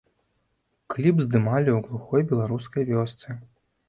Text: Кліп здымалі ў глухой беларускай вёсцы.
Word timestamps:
Кліп 0.93 1.19
здымалі 1.25 1.69
ў 1.73 1.77
глухой 1.89 2.21
беларускай 2.31 2.87
вёсцы. 2.89 3.37